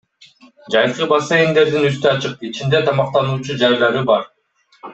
Жайкы 0.75 1.07
бассейндердин 1.11 1.85
үстү 1.89 2.09
ачык, 2.13 2.41
ичинде 2.49 2.81
тамактануучу 2.89 3.59
жайлары 3.65 4.03
бар. 4.13 4.27